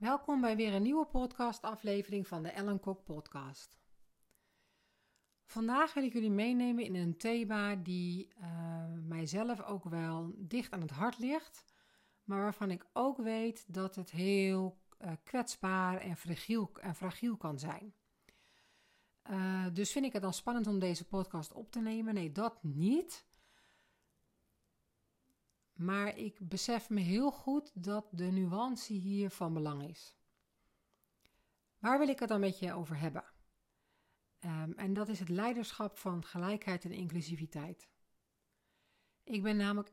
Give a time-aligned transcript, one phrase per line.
[0.00, 3.78] Welkom bij weer een nieuwe podcastaflevering van de Ellen Kok podcast.
[5.44, 8.44] Vandaag wil ik jullie meenemen in een thema die uh,
[9.06, 11.64] mijzelf ook wel dicht aan het hart ligt,
[12.24, 17.58] maar waarvan ik ook weet dat het heel uh, kwetsbaar en fragiel, en fragiel kan
[17.58, 17.94] zijn.
[19.30, 22.14] Uh, dus vind ik het dan spannend om deze podcast op te nemen?
[22.14, 23.24] Nee, dat niet.
[25.80, 30.16] Maar ik besef me heel goed dat de nuance hier van belang is.
[31.78, 33.24] Waar wil ik het dan met je over hebben?
[34.44, 37.88] Um, en dat is het leiderschap van gelijkheid en inclusiviteit.
[39.24, 39.92] Ik ben namelijk,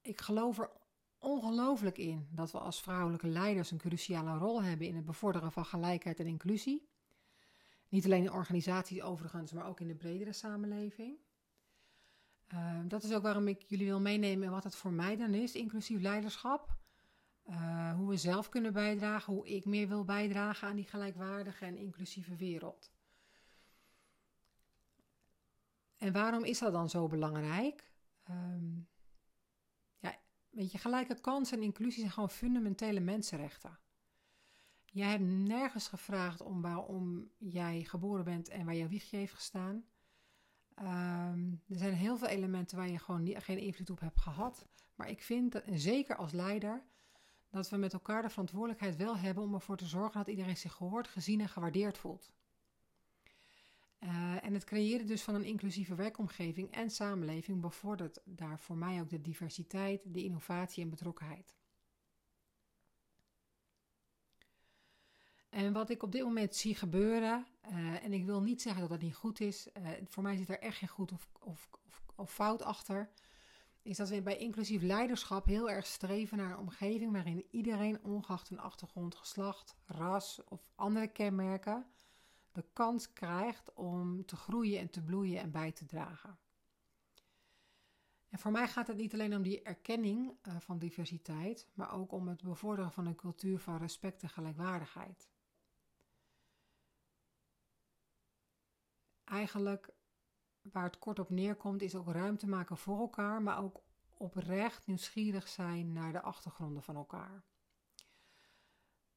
[0.00, 0.70] ik geloof er
[1.18, 5.64] ongelooflijk in dat we als vrouwelijke leiders een cruciale rol hebben in het bevorderen van
[5.64, 6.88] gelijkheid en inclusie.
[7.88, 11.18] Niet alleen in organisaties overigens, maar ook in de bredere samenleving.
[12.52, 15.54] Uh, dat is ook waarom ik jullie wil meenemen wat het voor mij dan is,
[15.54, 16.76] inclusief leiderschap.
[17.48, 21.76] Uh, hoe we zelf kunnen bijdragen, hoe ik meer wil bijdragen aan die gelijkwaardige en
[21.76, 22.92] inclusieve wereld.
[25.96, 27.90] En waarom is dat dan zo belangrijk?
[28.30, 28.88] Um,
[29.98, 30.18] ja,
[30.50, 33.78] weet je, gelijke kansen en inclusie zijn gewoon fundamentele mensenrechten.
[34.84, 39.84] Jij hebt nergens gevraagd om waarom jij geboren bent en waar jouw wiegje heeft gestaan.
[40.78, 44.66] Um, er zijn heel veel elementen waar je gewoon niet, geen invloed op hebt gehad.
[44.94, 46.82] Maar ik vind, dat, en zeker als leider,
[47.50, 50.72] dat we met elkaar de verantwoordelijkheid wel hebben om ervoor te zorgen dat iedereen zich
[50.72, 52.32] gehoord, gezien en gewaardeerd voelt.
[54.00, 59.00] Uh, en het creëren dus van een inclusieve werkomgeving en samenleving bevordert daar voor mij
[59.00, 61.54] ook de diversiteit, de innovatie en betrokkenheid.
[65.52, 68.90] En wat ik op dit moment zie gebeuren, uh, en ik wil niet zeggen dat
[68.90, 72.02] dat niet goed is, uh, voor mij zit er echt geen goed of, of, of,
[72.14, 73.10] of, fout achter,
[73.82, 78.50] is dat we bij inclusief leiderschap heel erg streven naar een omgeving waarin iedereen, ongeacht
[78.50, 81.86] een achtergrond, geslacht, ras of andere kenmerken,
[82.52, 86.38] de kans krijgt om te groeien en te bloeien en bij te dragen.
[88.28, 92.12] En voor mij gaat het niet alleen om die erkenning uh, van diversiteit, maar ook
[92.12, 95.30] om het bevorderen van een cultuur van respect en gelijkwaardigheid.
[99.32, 99.88] Eigenlijk
[100.62, 103.82] waar het kort op neerkomt, is ook ruimte maken voor elkaar, maar ook
[104.16, 107.44] oprecht nieuwsgierig zijn naar de achtergronden van elkaar.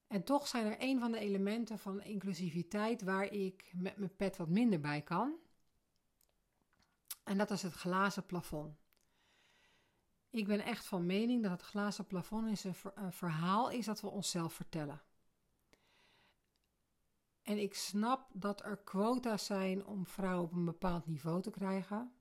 [0.08, 4.38] En toch zijn er een van de elementen van inclusiviteit waar ik met mijn pet
[4.38, 5.36] wat minder bij kan.
[7.24, 8.78] En dat is het glazen plafond.
[10.30, 14.08] Ik ben echt van mening dat het glazen plafond is een verhaal is dat we
[14.08, 15.02] onszelf vertellen.
[17.46, 22.14] En ik snap dat er quota's zijn om vrouwen op een bepaald niveau te krijgen.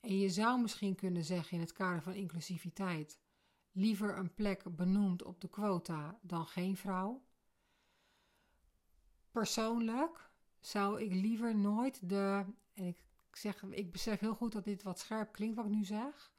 [0.00, 3.20] En je zou misschien kunnen zeggen in het kader van inclusiviteit:
[3.72, 7.22] liever een plek benoemd op de quota dan geen vrouw.
[9.30, 12.44] Persoonlijk zou ik liever nooit de,
[12.74, 12.98] en ik,
[13.30, 16.32] zeg, ik besef heel goed dat dit wat scherp klinkt wat ik nu zeg,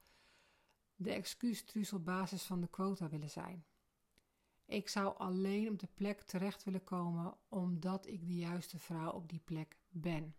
[0.95, 3.65] de excuustruus op basis van de quota willen zijn.
[4.71, 9.29] Ik zou alleen op de plek terecht willen komen omdat ik de juiste vrouw op
[9.29, 10.35] die plek ben.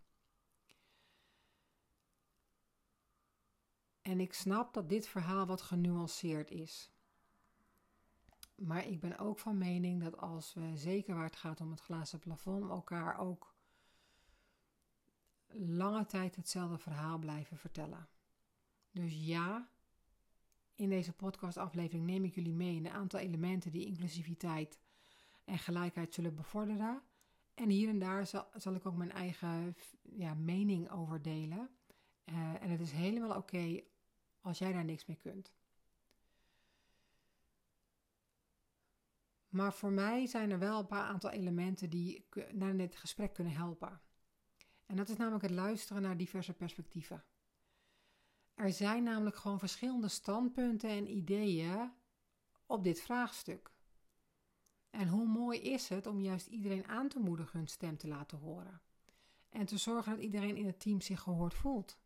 [4.01, 6.91] En ik snap dat dit verhaal wat genuanceerd is.
[8.55, 11.81] Maar ik ben ook van mening dat als we, zeker waar het gaat om het
[11.81, 13.55] glazen plafond, elkaar ook
[15.47, 18.07] lange tijd hetzelfde verhaal blijven vertellen.
[18.91, 19.69] Dus ja,
[20.75, 24.79] in deze podcastaflevering neem ik jullie mee in een aantal elementen die inclusiviteit
[25.45, 27.01] en gelijkheid zullen bevorderen.
[27.53, 31.69] En hier en daar zal, zal ik ook mijn eigen ja, mening over delen.
[32.25, 33.81] Uh, en het is helemaal oké
[34.41, 35.53] als jij daar niks mee kunt.
[39.49, 43.53] Maar voor mij zijn er wel een paar aantal elementen die naar dit gesprek kunnen
[43.53, 44.01] helpen.
[44.85, 47.23] En dat is namelijk het luisteren naar diverse perspectieven.
[48.53, 51.91] Er zijn namelijk gewoon verschillende standpunten en ideeën
[52.65, 53.71] op dit vraagstuk.
[54.89, 58.37] En hoe mooi is het om juist iedereen aan te moedigen hun stem te laten
[58.37, 58.81] horen.
[59.49, 61.97] En te zorgen dat iedereen in het team zich gehoord voelt.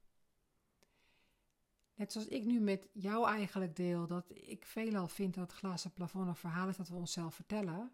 [1.96, 5.94] Net zoals ik nu met jou eigenlijk deel dat ik veelal vind dat het glazen
[5.94, 7.92] plafond een verhaal is dat we onszelf vertellen.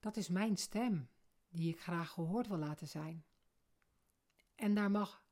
[0.00, 1.08] Dat is mijn stem
[1.48, 3.24] die ik graag gehoord wil laten zijn.
[4.54, 5.24] En daar mag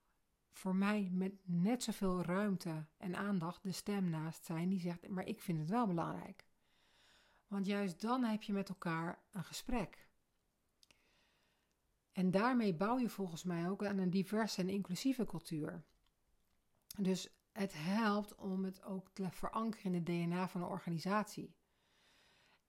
[0.52, 5.26] voor mij met net zoveel ruimte en aandacht de stem naast zijn die zegt: Maar
[5.26, 6.46] ik vind het wel belangrijk.
[7.46, 10.08] Want juist dan heb je met elkaar een gesprek.
[12.12, 15.84] En daarmee bouw je volgens mij ook aan een diverse en inclusieve cultuur.
[16.98, 21.56] Dus het helpt om het ook te verankeren in het DNA van een organisatie.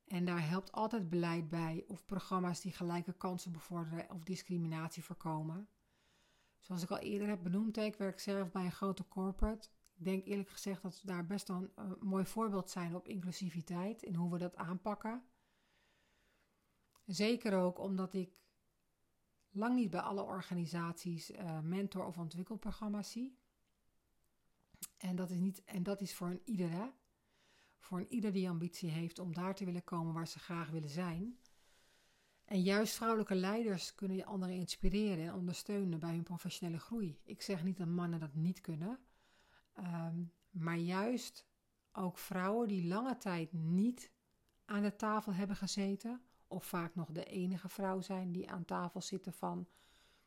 [0.08, 5.68] En daar helpt altijd beleid bij of programma's die gelijke kansen bevorderen of discriminatie voorkomen.
[6.64, 9.70] Zoals ik al eerder heb benoemd, ik werk zelf bij een grote corporate.
[9.94, 14.04] Ik denk eerlijk gezegd dat we daar best wel een mooi voorbeeld zijn op inclusiviteit
[14.04, 15.24] en hoe we dat aanpakken.
[17.06, 18.38] Zeker ook omdat ik
[19.50, 23.38] lang niet bij alle organisaties uh, mentor- of ontwikkelprogramma's zie.
[24.98, 26.94] En dat is, niet, en dat is voor een ieder,
[27.80, 30.90] Voor een ieder die ambitie heeft om daar te willen komen waar ze graag willen
[30.90, 31.40] zijn.
[32.54, 37.20] En juist vrouwelijke leiders kunnen je anderen inspireren en ondersteunen bij hun professionele groei.
[37.24, 39.00] Ik zeg niet dat mannen dat niet kunnen,
[39.78, 41.46] um, maar juist
[41.92, 44.12] ook vrouwen die lange tijd niet
[44.66, 49.02] aan de tafel hebben gezeten, of vaak nog de enige vrouw zijn die aan tafel
[49.02, 49.68] zitten van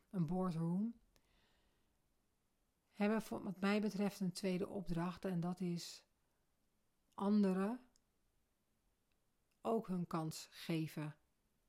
[0.09, 0.95] een boardroom,
[2.93, 6.03] hebben wat mij betreft een tweede opdracht en dat is
[7.13, 7.79] anderen
[9.61, 11.15] ook hun kans geven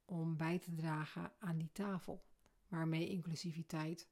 [0.09, 2.25] om bij te dragen aan die tafel,
[2.69, 4.09] waarmee inclusiviteit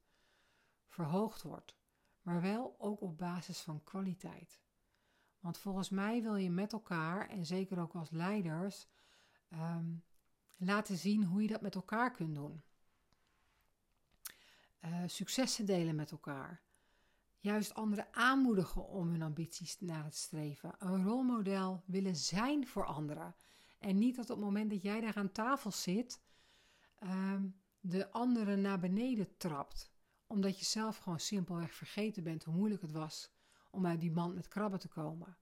[0.87, 1.77] verhoogd wordt,
[2.23, 4.61] maar wel ook op basis van kwaliteit.
[5.41, 8.87] Want volgens mij wil je met elkaar, en zeker ook als leiders,
[9.53, 10.05] um,
[10.57, 12.63] laten zien hoe je dat met elkaar kunt doen.
[14.85, 16.63] Uh, successen delen met elkaar.
[17.39, 20.75] Juist anderen aanmoedigen om hun ambities na te streven.
[20.79, 23.35] Een rolmodel willen zijn voor anderen.
[23.79, 26.21] En niet dat op het moment dat jij daar aan tafel zit,
[27.03, 29.95] um, de anderen naar beneden trapt.
[30.27, 33.31] Omdat je zelf gewoon simpelweg vergeten bent hoe moeilijk het was
[33.71, 35.37] om uit die mand met krabben te komen.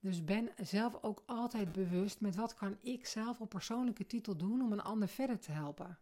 [0.00, 4.62] Dus ben zelf ook altijd bewust met wat kan ik zelf op persoonlijke titel doen
[4.62, 5.98] om een ander verder te helpen.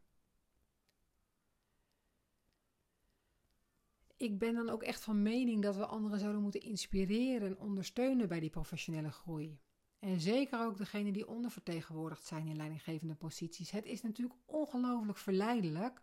[4.17, 8.29] Ik ben dan ook echt van mening dat we anderen zouden moeten inspireren en ondersteunen
[8.29, 9.61] bij die professionele groei.
[9.99, 13.71] En zeker ook degenen die ondervertegenwoordigd zijn in leidinggevende posities.
[13.71, 16.03] Het is natuurlijk ongelooflijk verleidelijk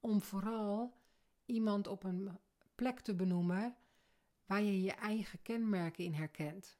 [0.00, 0.96] om vooral
[1.44, 2.38] iemand op een
[2.74, 3.76] plek te benoemen
[4.46, 6.78] waar je je eigen kenmerken in herkent.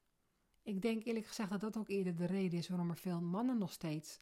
[0.62, 3.58] Ik denk eerlijk gezegd dat dat ook eerder de reden is waarom er veel mannen
[3.58, 4.20] nog steeds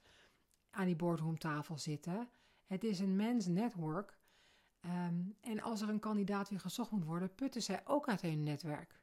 [0.71, 2.29] aan die boardroomtafel zitten.
[2.67, 4.19] Het is een mens network.
[4.81, 8.43] Ehm, en als er een kandidaat weer gezocht moet worden, putten zij ook uit hun
[8.43, 9.01] netwerk.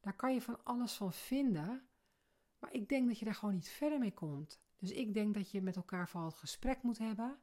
[0.00, 1.86] Daar kan je van alles van vinden,
[2.62, 4.60] maar ik denk dat je daar gewoon niet verder mee komt.
[4.76, 7.38] Dus ik denk dat je met elkaar vooral het gesprek moet hebben,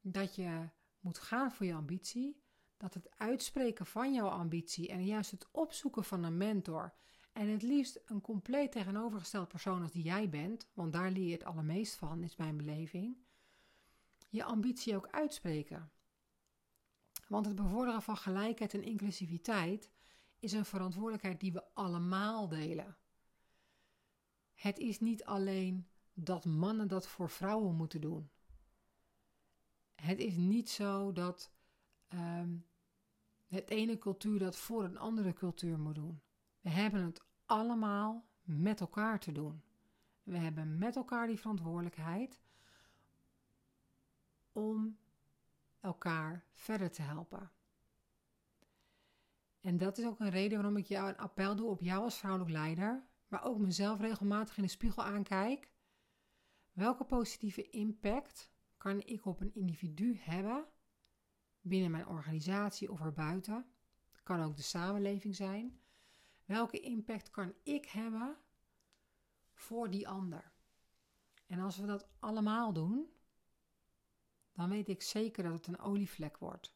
[0.00, 0.68] dat je
[1.00, 2.42] moet gaan voor je ambitie,
[2.76, 6.94] dat het uitspreken van jouw ambitie en juist het opzoeken van een mentor
[7.32, 11.32] en het liefst een compleet tegenovergesteld persoon als die jij bent, want daar leer je
[11.32, 13.16] het allermeest van, is mijn beleving.
[14.28, 15.90] Je ambitie ook uitspreken.
[17.28, 19.90] Want het bevorderen van gelijkheid en inclusiviteit
[20.38, 22.96] is een verantwoordelijkheid die we allemaal delen.
[24.54, 28.30] Het is niet alleen dat mannen dat voor vrouwen moeten doen.
[29.94, 31.52] Het is niet zo dat
[32.08, 32.66] um,
[33.46, 36.22] het ene cultuur dat voor een andere cultuur moet doen.
[36.60, 39.62] We hebben het allemaal met elkaar te doen.
[40.22, 42.40] We hebben met elkaar die verantwoordelijkheid
[44.52, 44.98] om
[45.80, 47.50] elkaar verder te helpen.
[49.60, 52.18] En dat is ook een reden waarom ik jou een appel doe op jou als
[52.18, 53.04] vrouwelijk leider,
[53.34, 55.70] maar ook mezelf regelmatig in de spiegel aankijk.
[56.72, 60.68] Welke positieve impact kan ik op een individu hebben
[61.60, 63.66] binnen mijn organisatie of erbuiten?
[64.12, 65.80] Het kan ook de samenleving zijn.
[66.44, 68.36] Welke impact kan ik hebben
[69.52, 70.52] voor die ander?
[71.46, 73.12] En als we dat allemaal doen,
[74.52, 76.74] dan weet ik zeker dat het een olievlek wordt.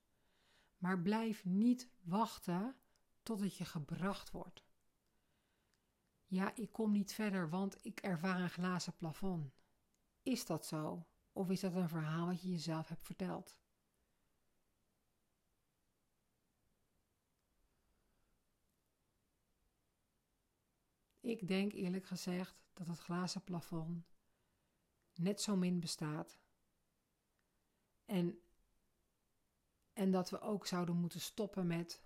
[0.78, 2.76] Maar blijf niet wachten
[3.23, 4.67] tot het je gebracht wordt.
[6.30, 9.52] Ja, ik kom niet verder, want ik ervaar een glazen plafond.
[10.23, 11.06] Is dat zo?
[11.32, 13.61] Of is dat een verhaal wat je jezelf hebt verteld?
[21.20, 24.04] Ik denk eerlijk gezegd dat het glazen plafond
[25.14, 26.38] net zo min bestaat.
[28.04, 28.40] En,
[29.92, 32.02] en dat we ook zouden moeten stoppen met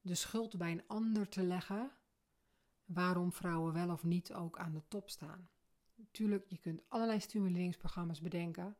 [0.00, 1.96] de schuld bij een ander te leggen
[2.86, 5.48] waarom vrouwen wel of niet ook aan de top staan.
[5.94, 8.76] Natuurlijk, je kunt allerlei stimuleringsprogramma's bedenken,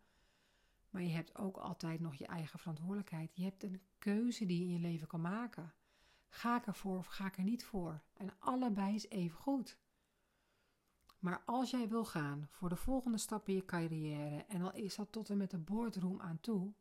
[0.91, 3.37] maar je hebt ook altijd nog je eigen verantwoordelijkheid.
[3.37, 5.75] Je hebt een keuze die je in je leven kan maken.
[6.29, 8.03] Ga ik ervoor of ga ik er niet voor?
[8.13, 9.79] En allebei is even goed.
[11.19, 14.97] Maar als jij wil gaan voor de volgende stap in je carrière, en al is
[14.97, 16.73] dat tot en met de boardroom aan toe,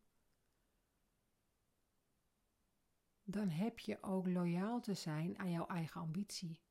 [3.23, 6.64] dan heb je ook loyaal te zijn aan jouw eigen ambitie.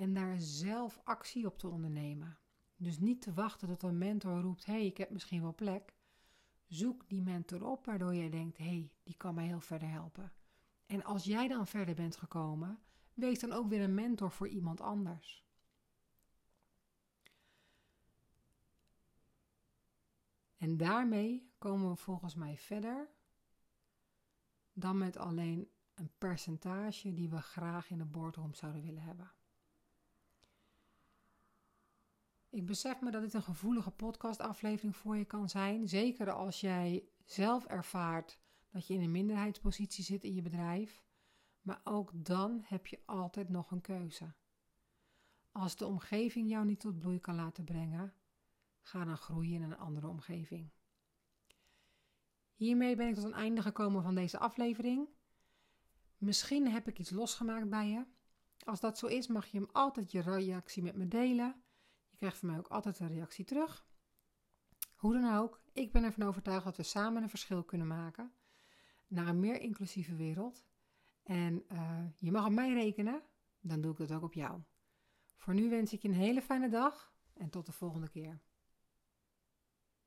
[0.00, 2.38] En daar zelf actie op te ondernemen.
[2.76, 5.94] Dus niet te wachten tot een mentor roept: hé, hey, ik heb misschien wel plek.
[6.66, 10.32] Zoek die mentor op waardoor jij denkt: hé, hey, die kan mij heel verder helpen.
[10.86, 12.80] En als jij dan verder bent gekomen,
[13.14, 15.44] wees dan ook weer een mentor voor iemand anders.
[20.56, 23.08] En daarmee komen we volgens mij verder
[24.72, 29.32] dan met alleen een percentage die we graag in de boardroom zouden willen hebben.
[32.50, 35.88] Ik besef me dat dit een gevoelige podcastaflevering voor je kan zijn.
[35.88, 38.38] Zeker als jij zelf ervaart
[38.70, 41.02] dat je in een minderheidspositie zit in je bedrijf.
[41.62, 44.34] Maar ook dan heb je altijd nog een keuze.
[45.52, 48.14] Als de omgeving jou niet tot bloei kan laten brengen,
[48.80, 50.70] ga dan groeien in een andere omgeving.
[52.54, 55.08] Hiermee ben ik tot een einde gekomen van deze aflevering.
[56.18, 58.06] Misschien heb ik iets losgemaakt bij je.
[58.64, 61.62] Als dat zo is, mag je hem altijd je reactie met me delen.
[62.20, 63.86] Krijgt van mij ook altijd een reactie terug.
[64.94, 68.32] Hoe dan ook, ik ben ervan overtuigd dat we samen een verschil kunnen maken
[69.06, 70.66] naar een meer inclusieve wereld.
[71.22, 73.22] En uh, je mag op mij rekenen,
[73.60, 74.60] dan doe ik dat ook op jou.
[75.36, 78.40] Voor nu wens ik je een hele fijne dag en tot de volgende keer.